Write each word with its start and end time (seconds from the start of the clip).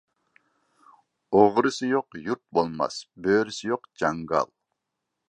ئوغرىسى 1.39 1.89
يوق 1.91 2.17
يۇرت 2.29 2.43
بولماس، 2.59 2.97
بۆرىسى 3.27 3.71
يوق 3.73 3.87
جاڭگال. 4.05 4.51